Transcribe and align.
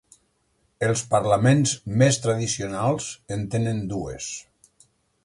Els 0.85 1.01
parlaments 1.11 1.73
més 2.03 2.19
tradicionals 2.23 3.11
en 3.37 3.45
tenen 3.57 3.85
dues. 3.93 4.31